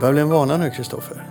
[0.00, 1.26] börjar bli en vana nu, Kristoffer.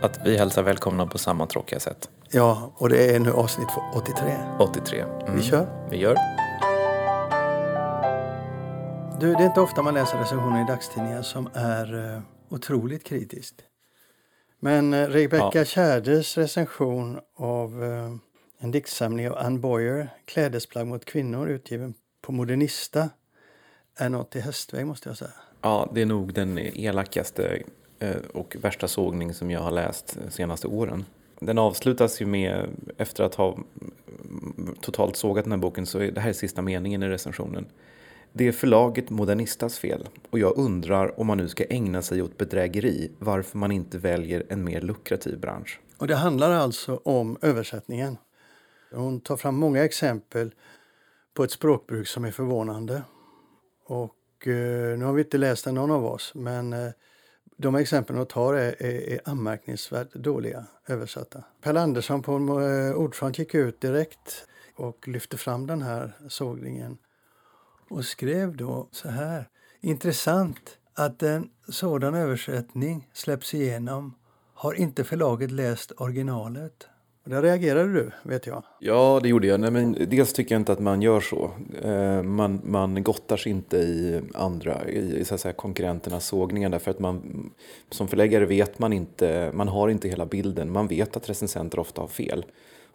[0.00, 2.10] Att vi hälsar välkomna på samma tråkiga sätt.
[2.30, 4.36] Ja, och det är nu avsnitt 83.
[4.58, 5.00] 83.
[5.00, 5.36] Mm.
[5.36, 5.86] Vi kör.
[5.90, 6.16] Vi gör.
[9.20, 13.62] Du, det är inte ofta man läser recensioner i dagstidningar som är uh, otroligt kritiskt.
[14.60, 15.64] Men uh, Rebecca ja.
[15.64, 18.16] Tjärdes recension av uh,
[18.58, 23.10] en diktsamling av Anne Boyer, Klädesplagg mot kvinnor, utgiven på Modernista,
[23.96, 25.30] är något i hästväg måste jag säga.
[25.66, 27.62] Ja, det är nog den elakaste
[27.98, 31.04] eh, och värsta sågning som jag har läst de senaste åren.
[31.40, 33.58] Den avslutas ju med, efter att ha
[34.80, 37.66] totalt sågat den här boken, så är det här är sista meningen i recensionen.
[38.32, 42.38] Det är förlaget Modernistas fel och jag undrar om man nu ska ägna sig åt
[42.38, 45.80] bedrägeri varför man inte väljer en mer lukrativ bransch.
[45.98, 48.18] Och det handlar alltså om översättningen.
[48.92, 50.54] Hon tar fram många exempel
[51.34, 53.02] på ett språkbruk som är förvånande.
[53.86, 54.12] Och
[54.48, 56.90] Eh, nu har vi inte läst den någon av oss, men eh,
[57.56, 61.42] de exempel hon tar är, är, är anmärkningsvärt dåliga översatta.
[61.62, 66.98] Per Andersson på eh, ordförande gick ut direkt och lyfte fram den här sågningen
[67.88, 69.48] och skrev då så här.
[69.80, 74.14] Intressant att en sådan översättning släpps igenom
[74.54, 76.88] har inte förlaget läst originalet.
[77.26, 78.62] Och där reagerade du, vet jag.
[78.78, 79.60] Ja, det gjorde jag.
[79.60, 81.50] Nej, men dels tycker jag inte att man gör så.
[81.82, 86.90] Eh, man, man gottar sig inte i andra, i så att säga, konkurrenternas sågningar därför
[86.90, 87.50] att man
[87.90, 90.72] som förläggare vet man inte, man har inte hela bilden.
[90.72, 92.44] Man vet att recensenter ofta har fel.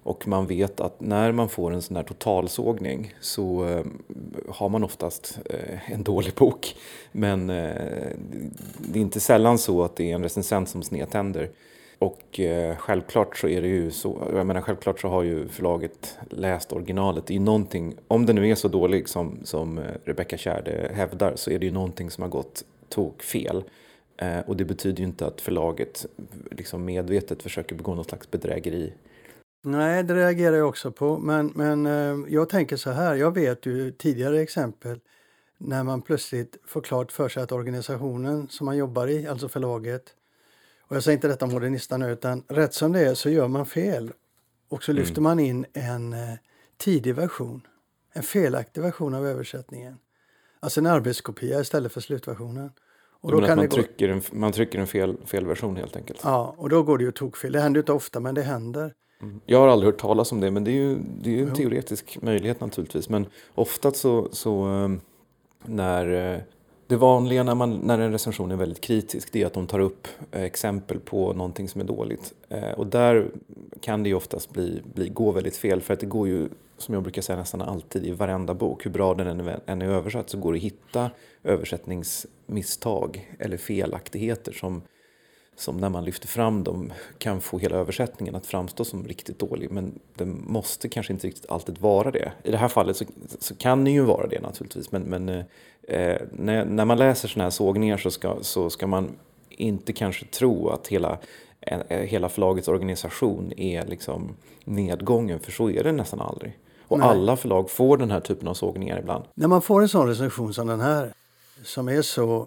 [0.03, 3.85] Och man vet att när man får en sån här totalsågning så eh,
[4.49, 6.75] har man oftast eh, en dålig bok.
[7.11, 8.11] Men eh,
[8.77, 11.49] det är inte sällan så att det är en recensent som snedtänder.
[12.01, 16.17] Och eh, självklart så är det ju så, jag menar självklart så har ju förlaget
[16.29, 17.25] läst originalet.
[17.25, 21.35] Det är någonting, om det nu är så dålig som, som eh, Rebecca Kärde hävdar
[21.35, 23.63] så är det ju någonting som har gått tok fel.
[24.17, 26.05] Eh, och det betyder ju inte att förlaget
[26.51, 28.93] liksom medvetet försöker begå något slags bedrägeri.
[29.63, 31.17] Nej, det reagerar jag också på.
[31.17, 34.99] Men, men eh, jag tänker så här, jag vet ju tidigare exempel
[35.57, 40.15] när man plötsligt får klart för sig att organisationen som man jobbar i, alltså förlaget,
[40.91, 43.47] och jag säger inte detta om modernista nu, utan rätt som det är så gör
[43.47, 44.11] man fel.
[44.69, 45.03] Och så mm.
[45.03, 46.19] lyfter man in en eh,
[46.77, 47.61] tidig version,
[48.13, 49.97] en felaktig version av översättningen.
[50.59, 52.71] Alltså en arbetskopia istället för slutversionen.
[53.21, 56.19] Och då kan man, trycker en, man trycker en fel, fel version helt enkelt?
[56.23, 57.51] Ja, och då går det ju tokfel.
[57.51, 58.93] Det händer inte ofta, men det händer.
[59.21, 59.39] Mm.
[59.45, 61.49] Jag har aldrig hört talas om det, men det är ju, det är ju en
[61.49, 61.55] jo.
[61.55, 63.09] teoretisk möjlighet naturligtvis.
[63.09, 63.25] Men
[63.55, 64.89] ofta så, så eh,
[65.65, 66.41] när eh,
[66.91, 69.79] det vanliga när, man, när en recension är väldigt kritisk det är att de tar
[69.79, 72.33] upp eh, exempel på någonting som är dåligt.
[72.49, 73.31] Eh, och där
[73.81, 76.93] kan det ju oftast bli, bli, gå väldigt fel för att det går ju, som
[76.93, 80.37] jag brukar säga nästan alltid i varenda bok, hur bra den än är översatt så
[80.37, 81.11] går det att hitta
[81.43, 84.81] översättningsmisstag eller felaktigheter som,
[85.55, 89.71] som när man lyfter fram dem kan få hela översättningen att framstå som riktigt dålig.
[89.71, 92.31] Men den måste kanske inte riktigt alltid vara det.
[92.43, 93.05] I det här fallet så,
[93.39, 94.91] så kan den ju vara det naturligtvis.
[94.91, 95.29] Men, men
[95.83, 99.09] eh, när, när man läser sådana här sågningar så ska, så ska man
[99.49, 101.17] inte kanske tro att hela,
[101.61, 105.39] eh, hela förlagets organisation är liksom nedgången.
[105.39, 106.57] För så är det nästan aldrig.
[106.87, 107.07] Och Nej.
[107.07, 109.23] alla förlag får den här typen av sågningar ibland.
[109.33, 111.13] När man får en sån recension som den här
[111.63, 112.45] som är så eh,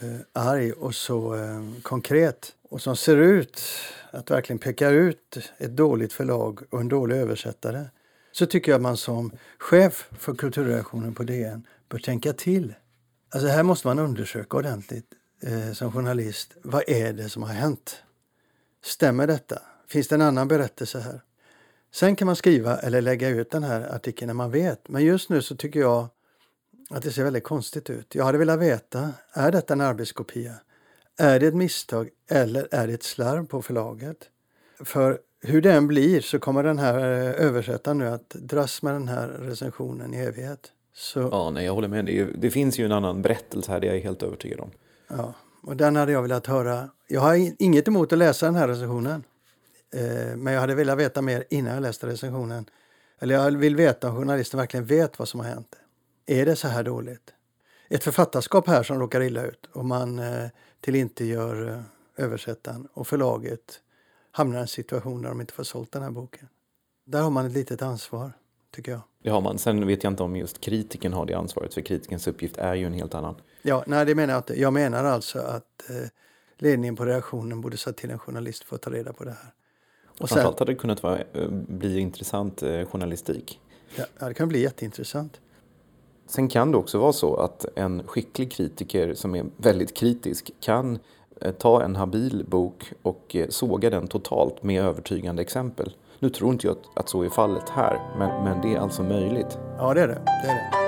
[0.00, 3.62] Eh, arg och så eh, konkret och som ser ut
[4.10, 7.84] att verkligen peka ut ett dåligt förlag och en dålig översättare
[8.32, 12.74] så tycker jag att man som chef för kulturreaktionen på DN bör tänka till.
[13.34, 15.06] Alltså här måste man undersöka ordentligt
[15.42, 16.52] eh, som journalist.
[16.62, 17.96] Vad är det som har hänt?
[18.84, 19.62] Stämmer detta?
[19.88, 21.20] Finns det en annan berättelse här?
[21.92, 24.88] Sen kan man skriva eller lägga ut den här artikeln när man vet.
[24.88, 26.08] Men just nu så tycker jag
[26.90, 28.14] att det ser väldigt konstigt ut.
[28.14, 30.54] Jag hade velat veta, är detta en arbetskopia?
[31.18, 34.16] Är det ett misstag eller är det ett slarv på förlaget?
[34.80, 38.94] För hur det än blir så kommer den här eh, översättaren nu att dras med
[38.94, 40.72] den här recensionen i evighet.
[40.94, 41.20] Så...
[41.20, 42.04] Ja, nej, jag håller med.
[42.04, 44.70] Det, det, finns ju en annan berättelse här, det är jag helt övertygad om.
[45.08, 46.90] Ja, och den hade jag velat höra.
[47.08, 49.24] Jag har inget emot att läsa den här recensionen.
[49.94, 52.66] Eh, men jag hade velat veta mer innan jag läste recensionen.
[53.18, 55.76] Eller jag vill veta om journalisten verkligen vet vad som har hänt.
[56.26, 57.34] Är det så här dåligt?
[57.88, 60.48] Ett författarskap här som råkar illa ut och man eh,
[60.80, 61.80] till inte gör eh,
[62.24, 63.80] översättaren och förlaget
[64.30, 66.48] hamnar i en situation där de inte får sålt den här boken.
[67.04, 68.32] Där har man ett litet ansvar,
[68.74, 69.00] tycker jag.
[69.22, 69.58] Det har man.
[69.58, 72.86] Sen vet jag inte om just kritiken har det ansvaret, för kritikens uppgift är ju
[72.86, 73.34] en helt annan.
[73.62, 74.60] Ja, nej, det menar jag inte.
[74.60, 76.08] Jag menar alltså att eh,
[76.58, 79.52] ledningen på redaktionen borde säga till en journalist för att ta reda på det här.
[80.20, 83.60] Och Framförallt hade det kunnat vara, eh, bli intressant eh, journalistik.
[83.96, 85.40] Ja, det kan bli jätteintressant.
[86.26, 90.98] Sen kan det också vara så att en skicklig kritiker som är väldigt kritisk kan
[91.40, 95.92] eh, ta en habil bok och eh, såga den totalt med övertygande exempel.
[96.18, 99.02] Nu tror inte jag att, att så är fallet här, men, men det är alltså
[99.02, 99.58] möjligt.
[99.78, 100.22] Ja, det är det.
[100.24, 100.84] det, är det.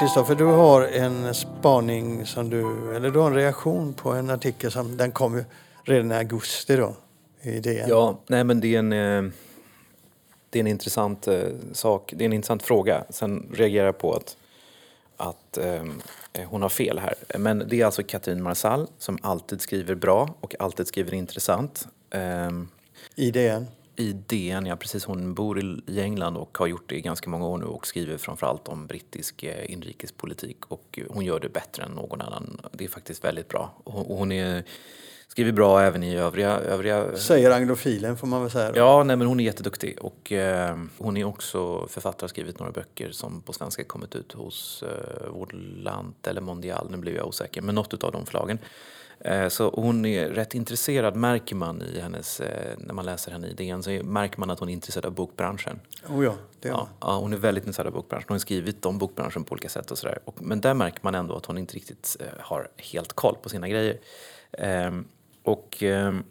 [0.00, 4.70] Kristoffer, du har en spaning som du, eller du har en reaktion på en artikel
[4.70, 5.44] som den kom ju
[5.84, 6.94] redan i augusti då
[7.42, 7.88] i DN.
[7.88, 9.32] Ja, nej men det är en, eh,
[10.52, 13.04] det är en intressant eh, sak, det är en intressant fråga.
[13.10, 14.36] Sen reagerar jag på att,
[15.16, 15.84] att eh,
[16.46, 17.14] hon har fel här.
[17.38, 21.88] Men det är alltså Katrin Marsall som alltid skriver bra och alltid skriver intressant.
[23.14, 23.66] I DN?
[23.96, 25.04] i DN, ja precis.
[25.04, 28.16] Hon bor i England och har gjort det i ganska många år nu och skriver
[28.16, 32.60] framförallt om brittisk eh, inrikespolitik och hon gör det bättre än någon annan.
[32.72, 33.74] Det är faktiskt väldigt bra.
[33.84, 34.64] Och hon är,
[35.32, 36.50] skriver bra även i övriga...
[36.50, 37.16] övriga...
[37.16, 38.72] Säger anglofilen får man väl säga.
[38.74, 42.72] Ja, nej, men hon är jätteduktig och eh, hon är också författare och skrivit några
[42.72, 47.26] böcker som på svenska kommit ut hos eh, Vårt Land eller Mondial, nu blir jag
[47.26, 48.58] osäker, men något av de förlagen.
[49.20, 53.46] Eh, så hon är rätt intresserad, märker man i hennes, eh, när man läser henne
[53.46, 55.80] i DN, så märker man att hon är intresserad av bokbranschen.
[56.08, 58.26] Oh ja, det är ja, ja, hon är väldigt intresserad av bokbranschen.
[58.28, 60.18] Hon har skrivit om bokbranschen på olika sätt och sådär.
[60.36, 63.68] Men där märker man ändå att hon inte riktigt eh, har helt koll på sina
[63.68, 63.98] grejer.
[65.42, 66.24] Och ehm,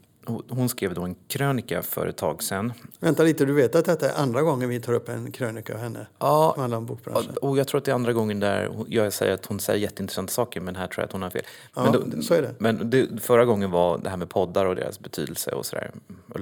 [0.50, 2.74] hon skrev då en krönika för ett tag sedan.
[3.00, 5.80] Vänta lite, du vet att detta är andra gången vi tar upp en krönika av
[5.80, 6.08] henne?
[6.20, 7.38] Ja, som handlar om bokbranschen.
[7.42, 10.32] och jag tror att det är andra gången där jag säger att hon säger jätteintressanta
[10.32, 11.44] saker men här tror jag att hon har fel.
[11.76, 12.56] Ja, men då, så är det.
[12.60, 15.92] Men det, förra gången var det här med poddar och deras betydelse och sådär.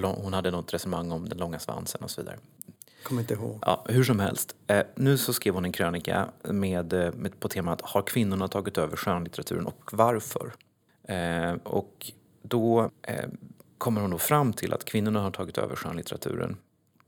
[0.04, 2.38] Hon hade något resonemang om den långa svansen och så vidare.
[3.04, 3.60] Kommer inte ihåg.
[3.62, 4.56] Ja, hur som helst.
[4.68, 8.78] Eh, nu så skrev hon en krönika med, eh, med, på temat Har kvinnorna tagit
[8.78, 10.52] över skönlitteraturen och varför?
[11.08, 12.12] Eh, och
[12.50, 13.30] då eh,
[13.78, 16.58] kommer hon då fram till att kvinnorna har tagit över skönlitteraturen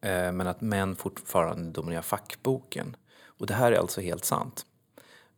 [0.02, 2.96] eh, men att män fortfarande dominerar fackboken.
[3.24, 4.66] Och det här är alltså helt sant.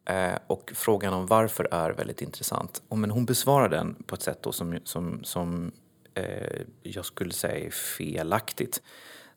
[0.06, 2.82] Eh, och frågan om varför är väldigt intressant.
[2.88, 5.72] Och men hon besvarar den på ett sätt då som, som, som
[6.14, 8.82] eh, jag skulle säga är felaktigt.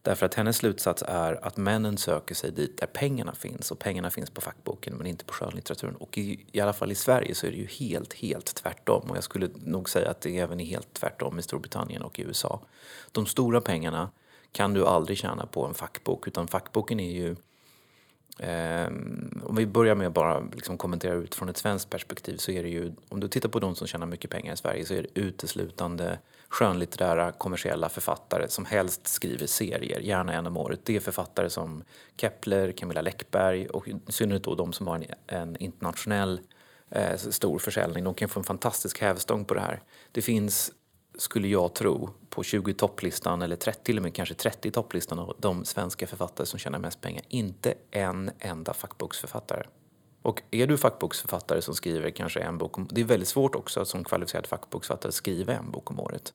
[0.07, 4.11] Därför att hennes slutsats är att männen söker sig dit där pengarna finns och pengarna
[4.11, 5.97] finns på fackboken men inte på skönlitteraturen.
[5.97, 9.17] Och i, i alla fall i Sverige så är det ju helt, helt tvärtom och
[9.17, 12.61] jag skulle nog säga att det även är helt tvärtom i Storbritannien och i USA.
[13.13, 14.11] De stora pengarna
[14.53, 17.37] kan du aldrig tjäna på en fackbok utan fackboken är ju
[18.39, 18.87] Eh,
[19.43, 22.63] om vi börjar med att bara liksom kommentera ut från ett svenskt perspektiv så är
[22.63, 25.03] det ju, om du tittar på de som tjänar mycket pengar i Sverige så är
[25.03, 26.19] det uteslutande
[26.49, 30.81] skönlitterära kommersiella författare som helst skriver serier, gärna en om året.
[30.85, 31.85] Det är författare som
[32.17, 36.41] Kepler, Camilla Läckberg och i synnerhet då de som har en, en internationell
[36.91, 38.05] eh, stor försäljning.
[38.05, 39.83] De kan få en fantastisk hävstång på det här.
[40.13, 40.73] Det finns
[41.19, 45.37] skulle jag tro, på 20 topplistan eller 30, till och med kanske 30 topplistan av
[45.39, 47.23] de svenska författare som tjänar mest pengar.
[47.29, 49.67] Inte en enda fackboksförfattare.
[50.27, 52.89] Och är du fackboksförfattare som skriver kanske en bok om...
[52.91, 56.35] Det är väldigt svårt också att som kvalificerad fackboksförfattare skriva en bok om året.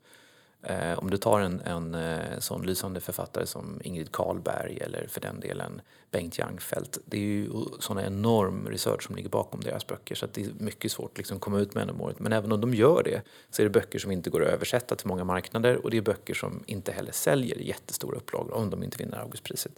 [0.64, 5.22] Eh, om du tar en, en eh, sån lysande författare som Ingrid Karlberg eller för
[5.22, 6.98] den delen Bengt Jangfeldt.
[7.06, 7.50] Det är ju
[7.80, 11.40] sån enorm research som ligger bakom deras böcker så det är mycket svårt att liksom
[11.40, 12.20] komma ut med en om året.
[12.20, 14.96] Men även om de gör det så är det böcker som inte går att översätta
[14.96, 18.84] till många marknader och det är böcker som inte heller säljer jättestora upplagor om de
[18.84, 19.74] inte vinner Augustpriset.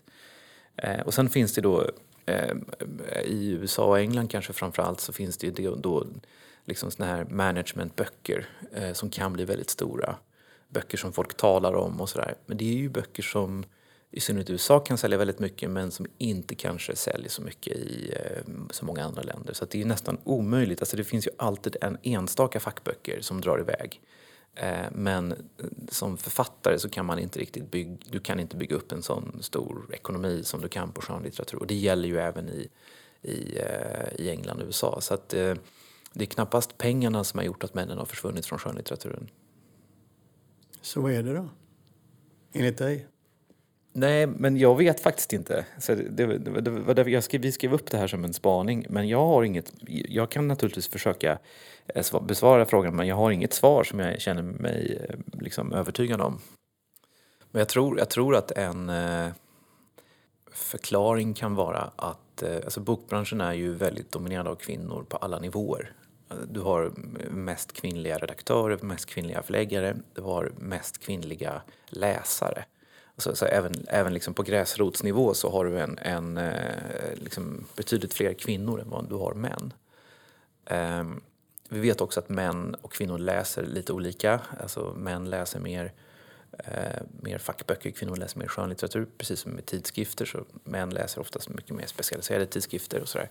[0.75, 1.89] Eh, och sen finns det då
[2.25, 2.55] Eh,
[3.25, 6.07] i USA och England kanske framförallt så finns det ju då
[6.65, 10.15] liksom såna här managementböcker eh, som kan bli väldigt stora
[10.69, 12.35] böcker som folk talar om och sådär.
[12.45, 13.65] Men det är ju böcker som
[14.11, 17.77] i synnerhet i USA kan sälja väldigt mycket men som inte kanske säljer så mycket
[17.77, 19.53] i eh, så många andra länder.
[19.53, 20.81] Så det är nästan omöjligt.
[20.81, 24.01] Alltså det finns ju alltid en enstaka fackböcker som drar iväg.
[24.55, 25.37] Eh, men eh,
[25.89, 29.37] som författare så kan man inte riktigt bygga, du kan inte bygga upp en sån
[29.41, 31.59] stor ekonomi som du kan på skönlitteratur.
[31.59, 32.69] Och det gäller ju även i,
[33.21, 35.01] i, eh, i England och USA.
[35.01, 35.29] Så att,
[36.15, 39.29] det är knappast pengarna som har gjort att männen har försvunnit från skönlitteraturen.
[40.81, 41.49] Så vad är det då?
[42.53, 43.07] Enligt dig?
[43.95, 45.65] Nej, men jag vet faktiskt inte.
[45.77, 48.85] Så det, det, det det jag skrev, vi skrev upp det här som en spaning.
[48.89, 49.73] Men jag har inget...
[49.87, 51.39] Jag kan naturligtvis försöka
[51.87, 56.21] eh, besvara frågan men jag har inget svar som jag känner mig eh, liksom övertygad
[56.21, 56.39] om.
[57.51, 59.27] Men jag tror, jag tror att en eh,
[60.51, 65.91] förklaring kan vara att alltså bokbranschen är ju väldigt dominerad av kvinnor på alla nivåer.
[66.47, 66.91] Du har
[67.31, 72.65] mest kvinnliga redaktörer, mest kvinnliga förläggare, du har mest kvinnliga läsare.
[73.17, 78.13] Så, så även även liksom på gräsrotsnivå så har du en, en eh, liksom betydligt
[78.13, 79.73] fler kvinnor än vad du har män.
[80.99, 81.21] Um,
[81.69, 84.39] vi vet också att män och kvinnor läser lite olika.
[84.61, 85.93] Alltså män läser mer
[86.59, 89.07] eh, mer fackböcker, kvinnor läser mer skönlitteratur.
[89.17, 93.29] Precis som med tidskrifter så män läser oftast mycket mer specialiserade tidskrifter och sådär.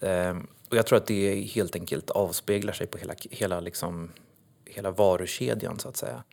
[0.00, 4.12] Eh, och jag tror att det helt enkelt avspeglar sig på hela, hela, liksom,
[4.64, 6.24] hela varukedjan så att säga.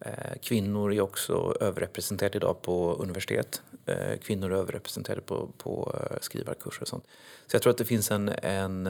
[0.00, 3.62] Eh, kvinnor är också överrepresenterade idag på universitet.
[3.86, 7.04] Eh, kvinnor är överrepresenterade på, på eh, skrivarkurser och sånt.
[7.46, 8.86] Så jag tror att det finns en, en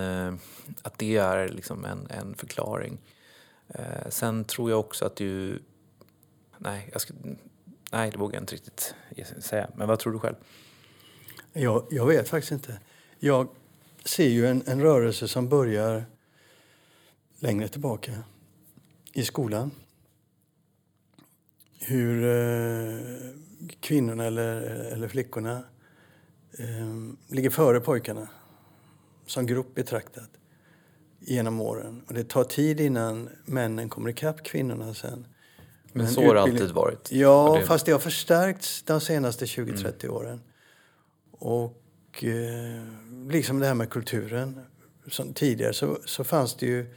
[0.83, 2.99] att det är liksom en, en förklaring.
[4.09, 5.63] Sen tror jag också att du,
[6.59, 7.15] nej, jag ska,
[7.93, 8.95] nej det vågar jag inte riktigt
[9.39, 9.71] säga.
[9.75, 10.37] Men vad tror du själv?
[11.53, 12.81] Jag, jag vet faktiskt inte.
[13.19, 13.49] Jag
[14.05, 16.05] ser ju en, en rörelse som börjar
[17.39, 18.13] längre tillbaka
[19.13, 19.71] i skolan
[21.79, 22.99] hur eh,
[23.81, 24.61] kvinnorna eller,
[24.93, 25.63] eller flickorna
[26.59, 28.29] eh, ligger före pojkarna
[29.27, 30.31] som grupp betraktat
[31.21, 32.03] genom åren.
[32.09, 35.27] Och det tar tid innan männen kommer ikapp kvinnorna sen.
[35.93, 37.13] Men, Men så har det alltid varit?
[37.13, 37.67] Ja, det...
[37.67, 40.17] fast det har förstärkts de senaste 20-30 mm.
[40.17, 40.41] åren.
[41.31, 44.61] Och eh, liksom det här med kulturen.
[45.09, 46.95] Som tidigare så, så fanns det ju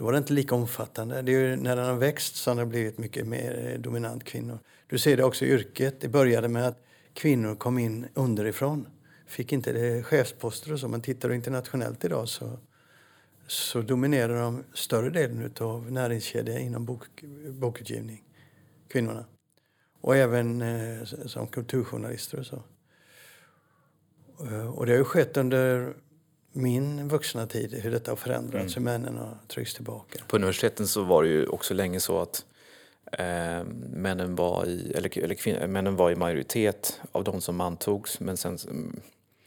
[0.00, 1.22] då var det inte lika omfattande.
[1.22, 4.58] Det är när den har växt som det har blivit mycket mer eh, dominant kvinnor.
[4.86, 6.00] Du ser det också i yrket.
[6.00, 6.82] Det började med att
[7.14, 8.88] kvinnor kom in underifrån.
[9.26, 12.58] Fick inte det chefsposter och så, men tittar du internationellt idag så,
[13.46, 18.24] så dominerar de större delen av näringskedjan inom bok, bokutgivning,
[18.88, 19.24] kvinnorna.
[20.00, 22.62] Och även eh, som kulturjournalister och så.
[24.46, 25.94] Eh, och det har ju skett under
[26.52, 28.86] min vuxna tid, hur detta har förändrats, mm.
[28.86, 30.18] hur männen har tryckts tillbaka.
[30.28, 32.44] På universiteten så var det ju också länge så att
[33.12, 38.20] eh, männen, var i, eller, eller kvin, männen var i majoritet av de som antogs
[38.20, 38.58] men sen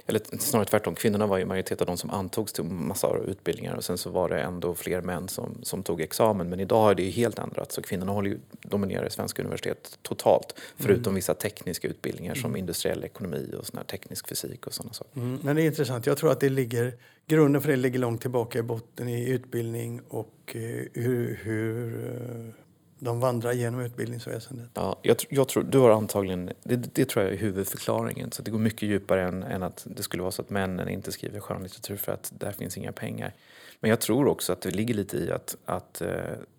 [0.05, 3.83] eller snarare tvärtom, kvinnorna var i majoritet av de som antogs till massa utbildningar och
[3.83, 6.49] sen så var det ändå fler män som, som tog examen.
[6.49, 10.55] Men idag har det ju helt ändrats så kvinnorna håller ju, dominerar svenska universitet totalt.
[10.77, 11.15] Förutom mm.
[11.15, 15.19] vissa tekniska utbildningar som industriell ekonomi och sån teknisk fysik och sådana saker.
[15.19, 15.39] Mm.
[15.43, 16.93] Men det är intressant, jag tror att det ligger,
[17.27, 20.61] grunden för det ligger långt tillbaka i botten i utbildning och eh,
[20.93, 22.62] hur, hur eh,
[23.03, 24.69] de vandrar genom utbildningsväsendet.
[24.73, 28.31] Ja, jag, jag, tror, du har antagligen, det, det, tror jag är huvudförklaringen.
[28.31, 31.11] Så det går mycket djupare än, än, att det skulle vara så att männen inte
[31.11, 33.33] skriver skönlitteratur för att där finns inga pengar.
[33.79, 36.11] Men jag tror också att det ligger lite i att, att eh,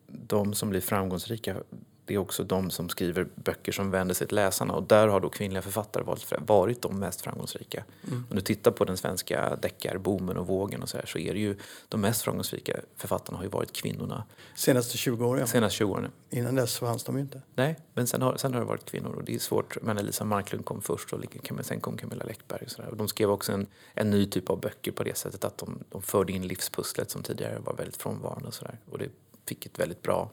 [0.07, 1.57] de som blir framgångsrika
[2.05, 5.21] det är också de som skriver böcker som vänder sig till läsarna och där har
[5.21, 6.05] då kvinnliga författare
[6.39, 7.85] varit de mest framgångsrika.
[8.07, 8.25] Mm.
[8.31, 11.41] Om du tittar på den svenska deckarboomen och vågen och så här, så är det
[11.41, 11.57] ju
[11.89, 14.25] de mest framgångsrika författarna har ju varit kvinnorna.
[14.55, 15.47] Senaste 20 åren?
[15.47, 16.11] Senaste 20 åren.
[16.31, 17.43] Innan dess fanns de ju inte.
[17.55, 19.77] Nej, men sen har, sen har det varit kvinnor och det är svårt.
[19.83, 21.21] Men Elisa Marklund kom först och
[21.63, 22.91] sen kom Camilla Läckberg och så där.
[22.91, 25.79] Och de skrev också en, en ny typ av böcker på det sättet att de,
[25.89, 28.79] de förde in livspusslet som tidigare var väldigt frånvarande och så där.
[28.91, 29.09] Och det
[29.47, 30.31] fick ett väldigt bra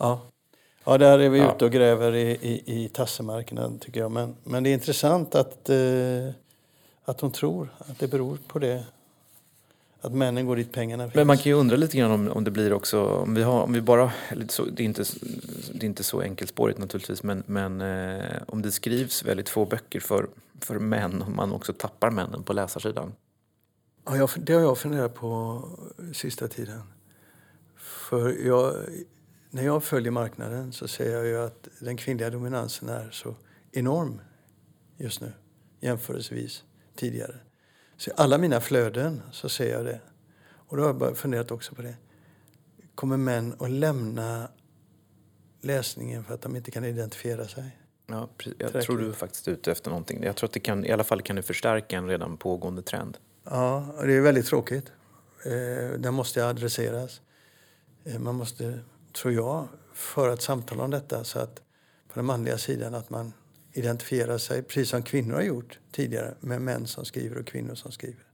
[0.00, 0.20] Ja,
[0.84, 1.54] Ja, där är vi ja.
[1.54, 4.10] ute och gräver i, i, i tassemarknaden tycker jag.
[4.10, 5.76] Men, men det är intressant att, eh,
[7.04, 8.84] att hon tror att det beror på det.
[10.00, 11.14] Att männen går dit pengarna finns.
[11.14, 13.62] Men man kan ju undra lite grann om, om det blir också, om vi, har,
[13.62, 14.12] om vi bara,
[14.48, 15.04] så, det, är inte,
[15.72, 20.00] det är inte så enkelspårigt naturligtvis, men, men eh, om det skrivs väldigt få böcker
[20.00, 20.28] för,
[20.60, 23.12] för män, om man också tappar männen på läsarsidan.
[24.04, 25.62] Ja, jag, det har jag funderat på
[26.14, 26.82] sista tiden.
[27.76, 28.74] För jag
[29.50, 33.34] när jag följer marknaden så ser jag ju att den kvinnliga dominansen är så
[33.72, 34.20] enorm
[34.96, 35.32] just nu
[35.80, 36.64] jämförelsevis
[36.96, 37.34] tidigare.
[37.96, 40.00] Så i alla mina flöden så ser jag det.
[40.70, 41.94] Och då har jag funderat också på det.
[42.94, 44.48] Kommer män att lämna
[45.60, 47.76] läsningen för att de inte kan identifiera sig?
[48.06, 48.28] Ja,
[48.58, 50.22] jag tror du är faktiskt ute efter någonting.
[50.22, 53.18] Jag tror att det kan, i alla fall kan det förstärka en redan pågående trend.
[53.44, 54.92] Ja, och det är väldigt tråkigt.
[55.44, 57.20] Eh, den måste adresseras.
[58.04, 58.80] Eh, man måste
[59.12, 61.62] tror jag, föra ett samtal om detta så att
[62.08, 63.32] på den manliga sidan att man
[63.72, 67.92] identifierar sig, precis som kvinnor har gjort tidigare, med män som skriver och kvinnor som
[67.92, 68.24] skriver.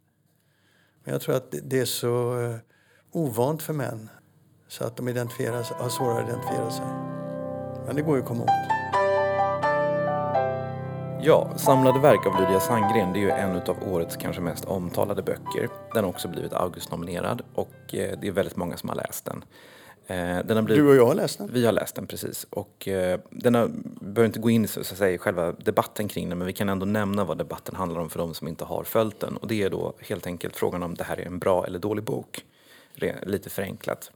[1.05, 2.57] Men jag tror att det är så eh,
[3.13, 4.09] ovant för män
[4.69, 6.87] så att de identifieras, har svårare att identifiera sig.
[7.87, 8.51] Men det går ju att komma åt.
[11.21, 15.23] Ja, Samlade verk av Lydia Sandgren det är ju en av årets kanske mest omtalade
[15.23, 15.69] böcker.
[15.95, 19.45] Den har också blivit Augustnominerad och eh, det är väldigt många som har läst den.
[20.07, 21.53] Eh, blivit, du och jag har läst den?
[21.53, 22.47] Vi har läst den, precis.
[22.51, 23.71] Och, eh, den har,
[24.01, 26.53] behöver inte gå in så, så att säga, i själva debatten kring den men vi
[26.53, 29.37] kan ändå nämna vad debatten handlar om för de som inte har följt den.
[29.37, 32.05] Och det är då helt enkelt frågan om det här är en bra eller dålig
[32.05, 32.45] bok.
[33.23, 34.11] Lite förenklat.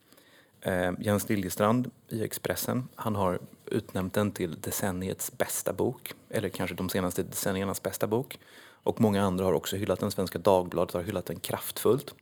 [0.61, 6.12] Eh, Jens Liljestrand i Expressen, han har utnämnt den till decenniets bästa bok.
[6.30, 8.38] Eller kanske de senaste decenniernas bästa bok.
[8.82, 10.11] Och många andra har också hyllat den.
[10.11, 12.14] Svenska Dagbladet har hyllat den kraftfullt.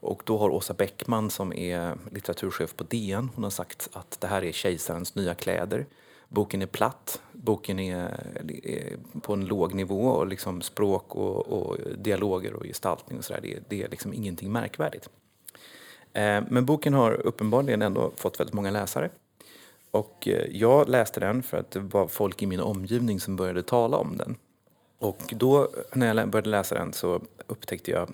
[0.00, 4.26] Och då har Åsa Bäckman som är litteraturchef på DN, hon har sagt att det
[4.26, 5.86] här är kejsarens nya kläder.
[6.28, 7.96] boken är platt, boken är,
[8.64, 13.40] är på en låg nivå och liksom språk och, och dialoger och gestaltning och sådär,
[13.42, 15.08] det, det är liksom ingenting märkvärdigt.
[16.12, 19.10] Eh, men boken har uppenbarligen ändå fått väldigt många läsare.
[19.90, 23.62] Och eh, jag läste den för att det var folk i min omgivning som började
[23.62, 24.36] tala om den.
[24.98, 28.10] Och då när jag började läsa den så upptäckte jag,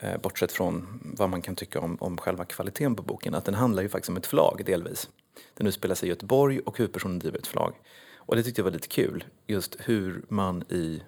[0.00, 3.54] eh, bortsett från vad man kan tycka om, om själva kvaliteten på boken, att den
[3.54, 5.10] handlar ju faktiskt om ett förlag delvis.
[5.54, 7.74] Den utspelar sig i Göteborg och huvudpersonen driver ett förlag.
[8.16, 11.02] Och det tyckte jag var lite kul, just hur man i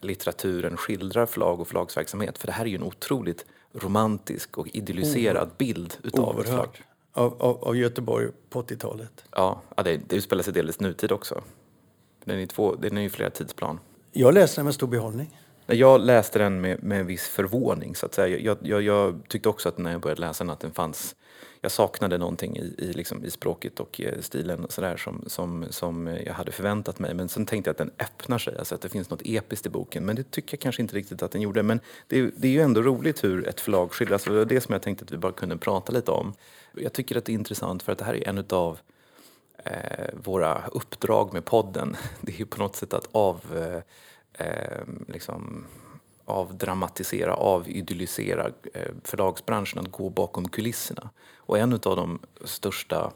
[0.00, 2.38] litteraturen skildrar förlag och förlagsverksamhet.
[2.38, 6.82] För det här är ju en otroligt romantisk och idylliserad bild utav ett förlag.
[7.12, 9.24] Av, av, av Göteborg på 80-talet.
[9.30, 11.42] Ja, ja det, det utspelar sig delvis nutid också.
[12.24, 13.80] Den är, två, den är ju flera tidsplan.
[14.12, 15.40] Jag läste den med stor behållning.
[15.66, 17.94] Jag läste den med, med viss förvåning.
[17.94, 18.38] Så att säga.
[18.38, 21.16] Jag, jag, jag, tyckte också att när jag började läsa den att den fanns
[21.60, 25.66] jag saknade någonting i, i, liksom, i språket och eh, stilen och sådär som, som,
[25.70, 27.14] som jag hade förväntat mig.
[27.14, 29.68] Men sen tänkte jag att den öppnar sig, alltså att det finns något episkt i
[29.68, 30.04] boken.
[30.04, 31.62] Men det tycker jag kanske inte riktigt att den gjorde.
[31.62, 34.24] Men det, det är ju ändå roligt hur ett förlag skildras.
[34.24, 36.34] Det var det som jag tänkte att vi bara kunde prata lite om.
[36.72, 38.78] Jag tycker att det är intressant för att det här är en av
[39.64, 41.96] eh, våra uppdrag med podden.
[42.20, 43.40] Det är ju på något sätt att av...
[43.56, 43.82] Eh,
[44.38, 45.66] eh liksom,
[46.24, 51.10] avdramatisera, avidyllisera eh, förlagsbranschen, att gå bakom kulisserna.
[51.36, 53.12] Och en av de största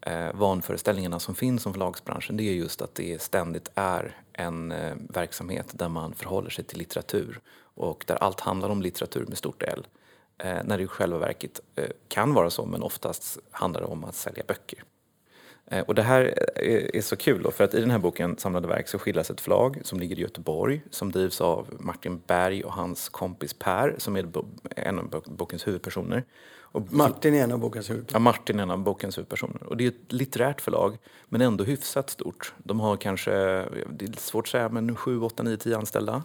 [0.00, 4.94] eh, vanföreställningarna som finns om förlagsbranschen det är just att det ständigt är en eh,
[5.08, 7.40] verksamhet där man förhåller sig till litteratur
[7.74, 9.86] och där allt handlar om litteratur med stort L.
[10.38, 14.04] Eh, när det i själva verket eh, kan vara så, men oftast handlar det om
[14.04, 14.84] att sälja böcker.
[15.72, 16.34] Eh, och det här
[16.96, 19.40] är så kul då, för att i den här boken Samlade verk så skildras ett
[19.40, 24.16] förlag som ligger i Göteborg som drivs av Martin Berg och hans kompis Per som
[24.16, 24.28] är
[24.76, 26.24] en av bokens huvudpersoner.
[26.72, 28.20] Och Martin är en av bokens huvudpersoner?
[28.20, 29.62] Ja, Martin är en av bokens huvudpersoner.
[29.62, 30.98] Och det är ett litterärt förlag,
[31.28, 32.54] men ändå hyfsat stort.
[32.58, 33.32] De har kanske,
[33.90, 36.22] det är svårt att säga, men 7, 8, 9, 10 anställda.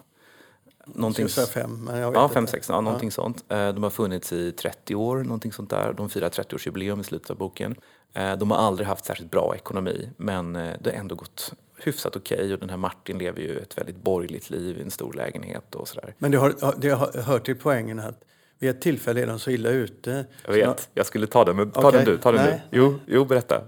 [0.94, 3.10] Någonting, fem, men jag vet ja, fem, sex, ja, någonting ja.
[3.10, 3.44] sånt.
[3.48, 5.92] Eh, de har funnits i 30 år, någonting sånt där.
[5.92, 7.74] De firar 30-årsjubileum i slutet av boken.
[8.14, 11.52] Eh, de har aldrig haft särskilt bra ekonomi men eh, det har ändå gått
[11.84, 12.52] hyfsat okej okay.
[12.52, 15.88] och den här Martin lever ju ett väldigt borgerligt liv i en stor lägenhet och
[15.88, 16.14] sådär.
[16.18, 18.24] Men det har, det har hört till poängen att
[18.58, 20.24] vid ett tillfälle är de så illa ute.
[20.46, 22.04] Jag vet, jag, jag skulle ta den, men ta okay.
[22.04, 22.18] den du.
[22.18, 22.62] Ta den Nej.
[22.70, 22.78] du.
[22.78, 23.64] Jo, jo, berätta.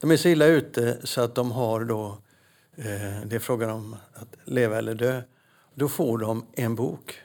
[0.00, 2.18] De är så illa ute så att de har då,
[2.76, 2.84] eh,
[3.24, 5.22] det är frågan om att leva eller dö.
[5.74, 7.20] Då får de en bok.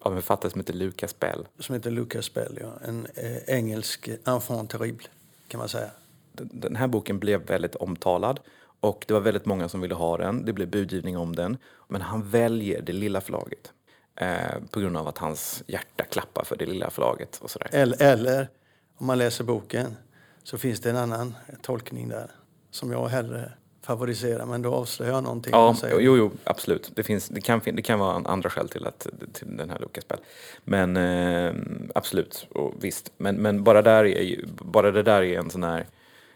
[0.00, 1.48] Av en författare som heter Lucas Bell.
[1.58, 2.72] Som heter Lucas Bell, ja.
[2.88, 5.08] En eh, engelsk enfant terrible
[5.48, 5.90] kan man säga.
[6.32, 8.40] Den här boken blev väldigt omtalad
[8.80, 10.44] och det var väldigt många som ville ha den.
[10.44, 11.56] Det blev budgivning om den.
[11.88, 13.72] Men han väljer det lilla förlaget
[14.16, 17.38] eh, på grund av att hans hjärta klappar för det lilla förlaget.
[17.42, 17.68] Och sådär.
[17.72, 18.48] Eller, eller
[18.96, 19.96] om man läser boken
[20.42, 22.30] så finns det en annan tolkning där
[22.70, 23.52] som jag hellre
[23.86, 25.50] favoriserar, men då avslöjar jag någonting.
[25.52, 26.90] Ja, jo, jo, absolut.
[26.94, 30.08] Det, finns, det, kan, det kan vara andra skäl till, att, till den här Lucas
[30.08, 30.18] Bell.
[30.64, 31.54] Men eh,
[31.94, 33.12] absolut, och visst.
[33.16, 35.86] Men, men bara, där är, bara det där är en sån här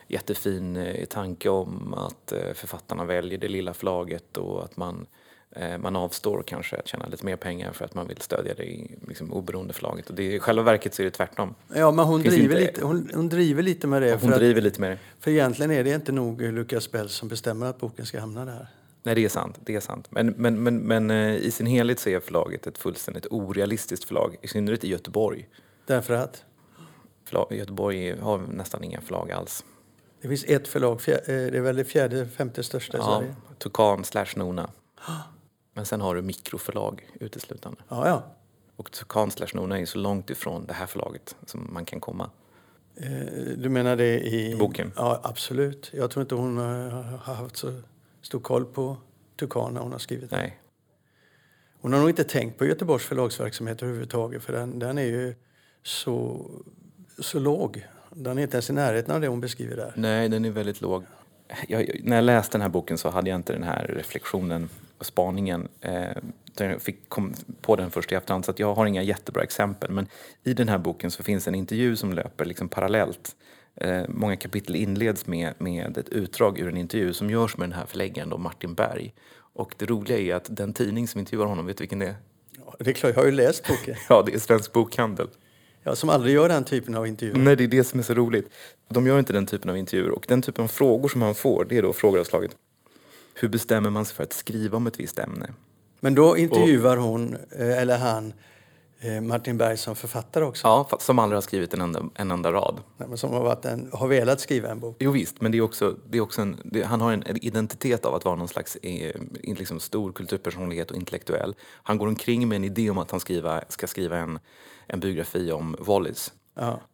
[0.09, 5.07] jättefin eh, tanke om att eh, författarna väljer det lilla förlaget och att man
[5.79, 9.33] man avstår kanske att tjäna lite mer pengar för att man vill stödja det liksom,
[9.33, 10.11] oberoende förlaget.
[10.11, 11.55] Och det, I själva verket så är det tvärtom.
[11.75, 12.61] Ja, men hon, driver, inte...
[12.61, 14.23] lite, hon, hon driver lite med det.
[14.23, 14.99] Hon driver att, lite med det.
[15.21, 18.69] För egentligen är det inte nog Lukas Bell som bestämmer att boken ska hamna där.
[19.03, 19.59] Nej, det är sant.
[19.65, 20.07] Det är sant.
[20.11, 24.37] Men, men, men, men eh, i sin helhet så är förlaget ett fullständigt orealistiskt förlag,
[24.43, 25.49] i synnerhet i Göteborg.
[25.87, 26.45] Därför att?
[27.25, 29.65] Förlag, Göteborg har nästan inga förlag alls.
[30.23, 33.35] Det finns ett förlag, eh, det är väl det fjärde, femte största i ja, Sverige?
[33.59, 34.71] Tukan slash Nona.
[35.73, 37.81] Men sen har du mikroförlag uteslutande.
[37.89, 38.23] Ja, ja.
[38.77, 42.31] Och Kansler's Nona är så långt ifrån det här förlaget som man kan komma.
[42.97, 43.09] Eh,
[43.57, 44.57] du menar det i...
[44.57, 44.93] Boken?
[44.97, 45.91] Ja, absolut.
[45.95, 47.81] Jag tror inte hon har haft så
[48.23, 48.97] stor koll på
[49.37, 50.61] Tukan när hon har skrivit Nej.
[51.81, 55.35] Hon har nog inte tänkt på Göteborgs förlagsverksamhet överhuvudtaget för den, den är ju
[55.83, 56.47] så,
[57.19, 57.87] så låg.
[58.11, 59.93] Den är inte ens i närheten av det hon beskriver där.
[59.97, 61.05] Nej, den är väldigt låg.
[61.69, 64.69] Jag, när jag läste den här boken så hade jag inte den här reflektionen
[65.01, 65.69] spaningen.
[65.81, 66.17] Eh,
[66.57, 69.91] jag fick kom på den först i efterhand så jag har inga jättebra exempel.
[69.91, 70.07] Men
[70.45, 73.37] i den här boken så finns en intervju som löper liksom parallellt.
[73.77, 77.79] Eh, många kapitel inleds med, med ett utdrag ur en intervju som görs med den
[77.79, 79.15] här förläggaren då, Martin Berg.
[79.53, 82.15] Och det roliga är att den tidning som intervjuar honom, vet du vilken det är?
[82.67, 83.95] Ja, det är klart, jag har ju läst boken.
[84.09, 85.29] ja, det är Svensk Bokhandel.
[85.83, 87.39] Ja, som aldrig gör den typen av intervjuer.
[87.39, 88.51] Nej, det är det som är så roligt.
[88.89, 91.67] De gör inte den typen av intervjuer och den typen av frågor som han får,
[91.69, 92.57] det är då frågor av slaget
[93.35, 95.51] hur bestämmer man sig för att skriva om ett visst ämne?
[96.01, 98.33] Men då intervjuar hon, eh, eller han,
[99.01, 100.67] eh, Martin Berg som författare också.
[100.67, 102.81] Ja, som aldrig har skrivit en enda, en enda rad.
[102.97, 104.97] Nej, men som har, varit en, har velat skriva en bok.
[104.99, 108.05] Jo visst, men det är också, det är också en, det, han har en identitet
[108.05, 111.55] av att vara någon slags eh, liksom stor kulturpersonlighet och intellektuell.
[111.83, 114.39] Han går omkring med en idé om att han skriva, ska skriva en,
[114.87, 116.33] en biografi om Wallis.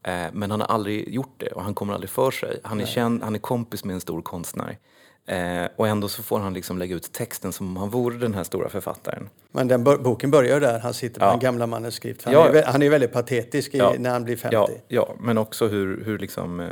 [0.03, 2.61] Eh, men han har aldrig gjort det och han kommer aldrig för sig.
[2.65, 4.79] Han är, känd, han är kompis med en stor konstnär.
[5.27, 8.35] Eh, och ändå så får han liksom lägga ut texten som om han vore den
[8.35, 9.29] här stora författaren.
[9.53, 10.79] Men den bo- boken börjar där.
[10.79, 11.33] Han sitter på Ja.
[11.33, 12.25] en gamla manuskript.
[12.25, 12.49] Han, Ja.
[12.49, 13.95] är, han är väldigt patetisk i, Ja.
[13.99, 14.55] när han blir 50.
[14.57, 16.69] Ja, ja men också hur, hur, liksom, eh,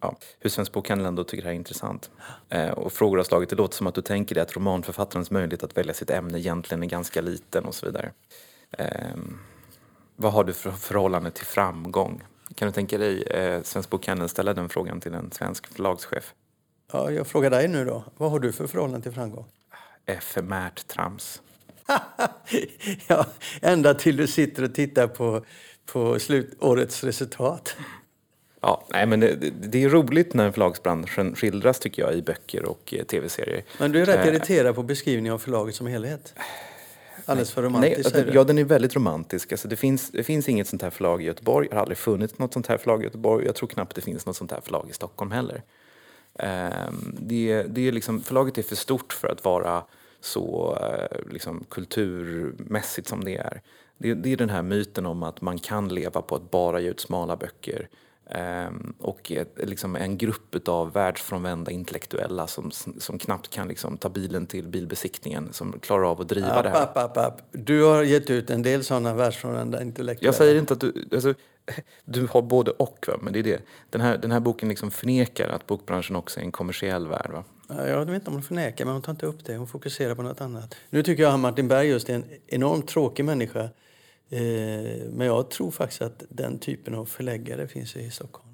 [0.00, 2.10] ja, hur Svensk Bokhandel ändå tycker det här är intressant.
[2.48, 5.62] Eh, och frågor har slagit, det låter som att du tänker dig att romanförfattarens möjlighet
[5.64, 8.10] att välja sitt ämne egentligen är ganska liten och så vidare.
[8.78, 9.38] Ehm,
[10.16, 12.22] vad har du för förhållande till framgång?
[12.54, 16.34] Kan du tänka dig eh, Svensk Bokhandel ställa den frågan till en svensk förlagschef?
[16.92, 18.04] Ja, jag frågar dig nu då.
[18.16, 19.44] Vad har du för förhållande till framgång?
[20.06, 21.42] Efemärt trams.
[23.06, 23.26] ja,
[23.62, 25.44] ända till du sitter och tittar på,
[25.92, 27.76] på slut, årets resultat.
[28.60, 32.94] Ja, nej, men det, det- är roligt när förlagsbranschen skildras tycker jag i böcker och
[32.94, 33.64] eh, tv-serier.
[33.78, 36.34] Men du är rätt Eh, irriterad på beskrivningen av förlaget som helhet.
[37.24, 39.52] Alldeles för Nej, romantiskt alltså, ja, den är väldigt romantisk.
[39.52, 41.68] Alltså, det, finns, det finns inget sånt här förlag i Göteborg.
[41.68, 43.46] Det har aldrig funnits något sånt här förlag i Göteborg.
[43.46, 45.62] Jag tror knappt det finns något sånt här förlag i Stockholm heller.
[46.38, 49.84] Ehm, det, det är liksom, förlaget är för stort för att vara
[50.20, 53.62] så eh, liksom, kulturmässigt som det är.
[53.98, 56.88] Det, det är den här myten om att man kan leva på att bara ge
[56.88, 57.88] ut smala böcker.
[58.30, 64.08] Ehm, och ett, liksom en grupp av världsfrånvända intellektuella som, som knappt kan liksom, ta
[64.08, 66.82] bilen till bilbesiktningen som klarar av att driva det här.
[66.82, 67.42] App, app, app, app.
[67.52, 70.28] Du har gett ut en del sådana världsfrånvända intellektuella.
[70.28, 71.08] Jag säger inte att du...
[71.12, 71.34] Alltså,
[72.04, 73.14] du har både och, va?
[73.20, 73.62] men det är det.
[73.90, 77.30] Den här, den här boken liksom förnekar att bokbranschen också är en kommersiell värld.
[77.30, 77.44] Va?
[77.68, 79.56] Ja, Jag vet inte om hon förnekar, men hon tar inte upp det.
[79.56, 80.74] Hon fokuserar på något annat.
[80.90, 83.60] Nu tycker jag att Martin Berg just är en enormt tråkig människa.
[84.30, 84.40] Eh,
[85.12, 88.48] men jag tror faktiskt att den typen av förläggare finns i Stockholm.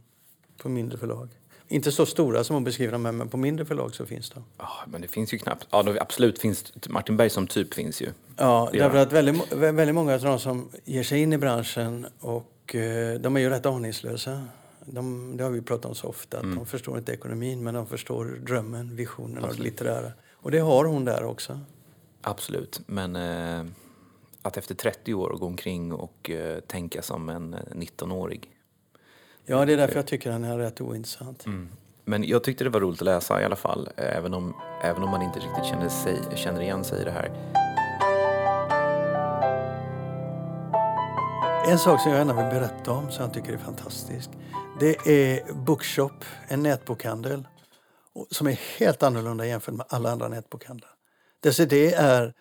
[0.62, 1.28] På mindre förlag.
[1.68, 4.44] Inte så stora som hon beskriver dem, men på mindre förlag så finns de.
[4.58, 5.66] Ja, men det finns ju knappt...
[5.70, 6.72] Ja, absolut finns...
[6.88, 8.08] Martin Berg som typ finns ju.
[8.36, 12.52] Ja, därför att väldigt, väldigt många av de som ger sig in i branschen och
[12.74, 14.44] eh, de är ju rätt aningslösa.
[14.84, 16.56] De, det har vi pratat om så ofta, Mm.
[16.56, 20.12] de förstår inte ekonomin men de förstår drömmen, visionen och det litterära.
[20.34, 21.60] Och det har hon där också.
[22.22, 22.80] Absolut.
[22.86, 23.64] Men eh,
[24.42, 28.50] att efter 30 år gå omkring och eh, tänka som en eh, 19-årig.
[29.44, 31.44] Ja, det är därför jag tycker han är rätt ointressant.
[32.04, 33.88] Men jag tyckte det var roligt att läsa i alla fall.
[33.96, 37.10] eh, Även om, även om man inte riktigt känner, sig, känner igen sig i det
[37.10, 37.30] här.
[41.68, 44.30] En sak som jag gärna vill berätta om, som jag tycker är fantastisk,
[44.80, 47.48] det är Bookshop, en nätbokhandel
[48.30, 50.90] som är helt annorlunda jämfört med alla andra nätbokhandlar.
[51.40, 52.34] Dess idé är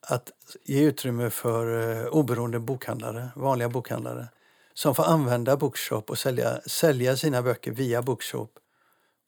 [0.00, 0.30] att
[0.64, 4.28] ge utrymme för eh, oberoende bokhandlare, vanliga bokhandlare,
[4.74, 8.50] som får använda Bookshop och sälja, sälja sina böcker via Bookshop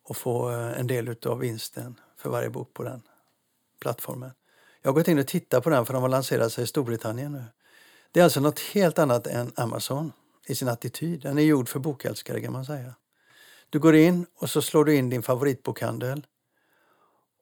[0.05, 3.03] och få eh, en del av vinsten för varje bok på den
[3.81, 4.31] plattformen.
[4.83, 7.33] Jag har gått in och tittat på den för de har lanserat sig i Storbritannien
[7.33, 7.45] nu.
[8.12, 10.12] Det är alltså något helt annat än Amazon
[10.47, 11.21] i sin attityd.
[11.23, 12.94] Den är gjord för bokälskare kan man säga.
[13.71, 16.27] Du går in och så slår du in din favoritbokhandel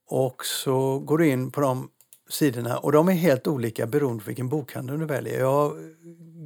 [0.06, 1.90] och så går du in på de
[2.28, 5.40] sidorna och de är helt olika beroende på vilken bokhandel du väljer.
[5.40, 5.94] Jag har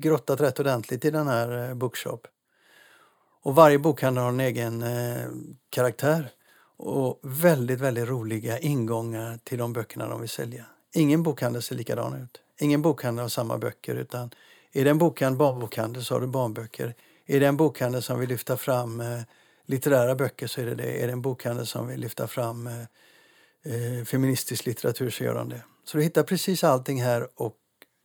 [0.00, 2.26] grottat rätt ordentligt i den här eh, Bookshop.
[3.42, 5.26] Och varje bokhandel har en egen eh,
[5.70, 6.30] karaktär
[6.76, 10.64] och väldigt, väldigt roliga ingångar till de böckerna de vill sälja.
[10.94, 12.40] Ingen bokhandel ser likadan ut.
[12.61, 14.31] Ingen bokhandel har samma böcker utan
[14.73, 16.94] är det en bokhandel, barnbokhandel så har du barnböcker.
[17.27, 19.20] Är det en bokhandel som vill lyfta fram eh,
[19.66, 21.03] litterära böcker så är det det.
[21.03, 22.81] Är det en bokhandel som vill lyfta fram eh,
[23.64, 25.62] eh, feministisk litteratur så gör de det.
[25.85, 27.57] Så du hittar precis allting här och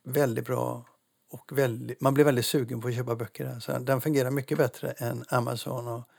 [0.03, 0.85] väldigt bra
[1.29, 3.59] och väldigt, man blir väldigt sugen på att köpa böcker där.
[3.59, 6.09] Så den fungerar mycket bättre än Amazon och,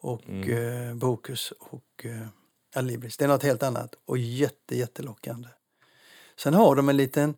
[0.00, 2.26] och eh, Bokus och eh,
[2.74, 3.16] Adlibris.
[3.16, 5.48] Det är något helt annat och jätte, jättelockande.
[6.36, 7.34] Sen har de en liten,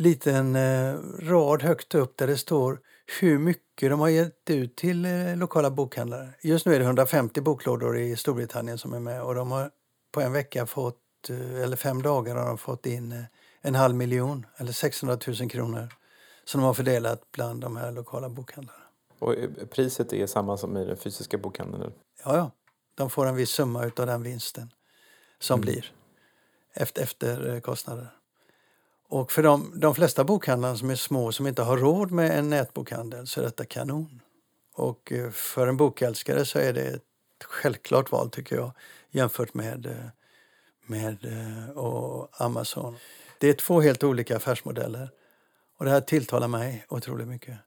[0.00, 2.80] liten eh, rad högt upp där det står
[3.20, 6.28] hur mycket de har gett ut till eh, lokala bokhandlare.
[6.42, 9.70] Just nu är det 150 boklådor i Storbritannien som är med och de har
[10.12, 13.24] på en vecka fått, eh, eller fem dagar har de fått in
[13.60, 15.88] en halv miljon eller 600 000 kronor
[16.44, 18.82] som de har fördelat bland de här lokala bokhandlarna.
[19.18, 19.34] Och
[19.70, 21.92] priset är samma som i den fysiska bokhandeln?
[22.24, 22.50] Ja, ja.
[22.94, 24.72] De får en viss summa utav den vinsten
[25.38, 25.92] som blir
[26.74, 28.19] efter, efter kostnader.
[29.10, 32.50] Och för de, de flesta bokhandlarna som är små som inte har råd med en
[32.50, 34.20] nätbokhandel så är detta kanon.
[34.74, 37.02] Och eh, för en bokälskare så är det ett
[37.44, 38.72] självklart val tycker jag
[39.10, 40.06] jämfört med, eh,
[40.86, 42.96] med eh, och Amazon.
[43.38, 45.10] Det är två helt olika affärsmodeller.
[45.78, 47.58] Och det här tilltalar mig otroligt mycket.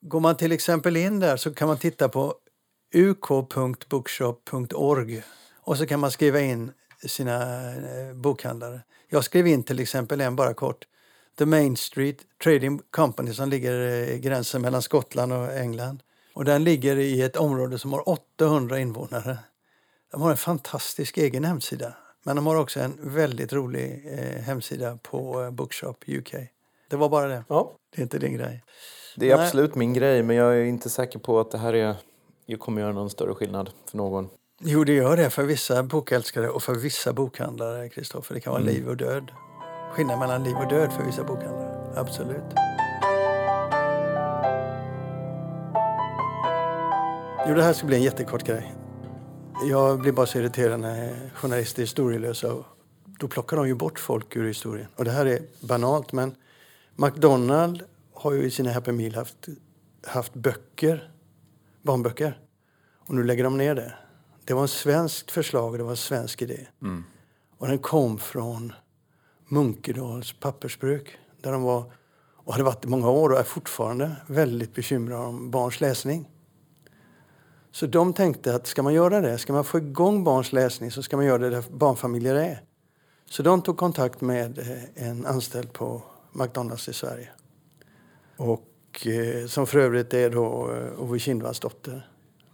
[0.00, 2.34] Går man till exempel in där så kan man titta på
[2.94, 5.22] uk.bookshop.org
[5.60, 6.72] och så kan man skriva in
[7.08, 8.80] sina eh, bokhandlare.
[9.08, 10.84] Jag skrev in till exempel en bara kort.
[11.38, 16.02] The Main Street Trading Company som ligger i gränsen mellan Skottland och England.
[16.34, 19.38] Och den ligger i ett område som har 800 invånare.
[20.10, 21.94] De har en fantastisk egen hemsida.
[22.22, 26.34] Men de har också en väldigt rolig eh, hemsida på eh, Bookshop UK.
[26.88, 27.44] Det var bara det.
[27.48, 27.72] Ja.
[27.90, 28.64] Det är inte din grej.
[29.16, 29.46] Det är Nej.
[29.46, 31.96] absolut min grej, men jag är inte säker på att det här är,
[32.46, 34.28] jag kommer göra någon större skillnad för någon.
[34.66, 38.34] Jo, det gör det för vissa bokälskare och för vissa bokhandlare, Kristoffer.
[38.34, 38.74] Det kan vara Mm.
[38.74, 39.30] liv och död.
[39.92, 41.92] Skillnad mellan liv och död för vissa bokhandlare.
[41.96, 42.44] Absolut.
[47.48, 48.74] Jo, det här ska bli en jättekort grej.
[49.70, 52.64] Jag blir bara så irriterad när journalister är historielösa.
[53.18, 54.86] Då plockar de ju bort folk ur historien.
[54.96, 56.34] Och det här är banalt, men
[56.96, 57.82] McDonald
[58.14, 59.46] har ju i sina Happy Meal haft,
[60.06, 61.10] haft böcker,
[61.82, 62.38] barnböcker.
[63.06, 63.94] Och nu lägger de ner det.
[64.44, 66.66] Det var en svenskt förslag och det var en svensk idé.
[67.58, 68.72] Och den kom från
[69.48, 71.92] Munkedals pappersbruk där de var
[72.44, 76.30] och hade varit i många år och är fortfarande väldigt bekymrade om barns läsning.
[77.72, 81.02] Så de tänkte att ska man göra det, ska man få igång barns läsning så
[81.02, 82.62] ska man göra det där barnfamiljer är.
[83.30, 86.02] Så de tog kontakt med eh, en anställd på
[86.32, 87.28] McDonalds i Sverige.
[88.36, 92.08] Och eh, som för övrigt är då eh, Ove Kindvalls dotter,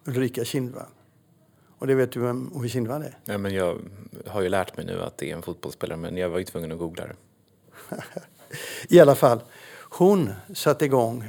[0.04, 0.86] Ulrika Kindvall.
[1.80, 3.18] Och det vet du vem Ove Kindvall är?
[3.24, 3.78] Ja, men jag
[4.26, 6.72] har ju lärt mig nu att det är en fotbollsspelare, men jag var ju tvungen
[6.72, 7.16] att googla det.
[8.88, 9.40] I alla fall,
[9.90, 11.24] hon satte igång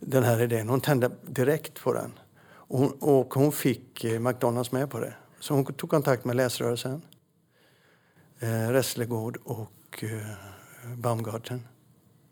[0.00, 0.68] den här idén.
[0.68, 2.12] Hon tände direkt på den.
[2.50, 5.14] Och hon, och hon fick eh, McDonalds med på det.
[5.40, 7.02] Så hon tog kontakt med läsrörelsen,
[8.40, 11.68] eh, Rässlegård och eh, Baumgarten.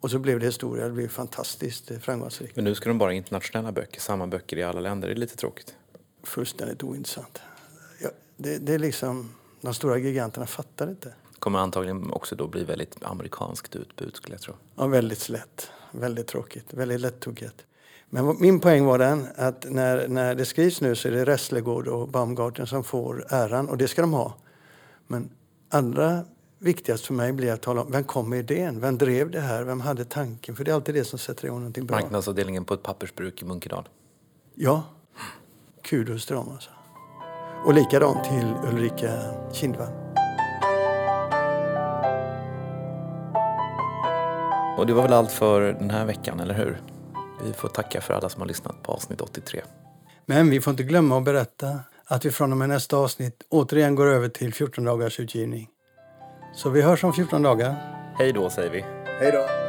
[0.01, 0.85] Och så blev det historia.
[0.85, 2.57] Det blev fantastiskt eh, framgångsrikt.
[2.57, 5.09] Men nu ska de bara internationella böcker, samma böcker i alla länder.
[5.09, 5.77] Det är lite tråkigt.
[6.27, 7.41] Fullständigt ointressant.
[8.03, 11.15] Ja, det, det är liksom, de stora giganterna fattar inte.
[11.39, 14.55] Kommer antagligen också då bli väldigt amerikanskt utbud skulle jag tro.
[14.77, 15.71] Ja, väldigt lätt.
[15.91, 16.75] Väldigt tråkigt.
[16.75, 17.65] Väldigt lättuggat.
[18.11, 21.89] Men min poäng var den att när, när det skrivs nu så är det Rässlegård
[21.89, 24.35] och Baumgarten som får äran och det ska de ha.
[25.07, 25.31] Men
[25.69, 26.25] allra
[26.59, 28.81] viktigast för mig blir att tala om vem kom med idén?
[28.81, 29.65] Vem drev det här?
[29.65, 30.57] Vem hade tanken?
[30.57, 32.01] För det är alltid det som sätter igång någonting bra.
[32.01, 33.89] Marknadsavdelningen på ett pappersbruk i Munkedal.
[34.55, 34.83] Ja,
[35.87, 36.71] kudos till dem alltså.
[37.65, 39.13] Och likadant till Ulrika
[39.53, 39.93] Kindvall.
[44.79, 46.83] Och det var väl allt för den här veckan, eller hur?
[47.45, 49.61] Vi får tacka för alla som har lyssnat på avsnitt 83.
[50.27, 53.95] Men vi får inte glömma att berätta att vi från och med nästa avsnitt återigen
[53.95, 55.69] går över till 14 dagars utgivning.
[56.55, 57.75] Så vi hörs om 14 dagar.
[58.19, 58.85] Hej då säger vi.
[59.21, 59.66] Hej då!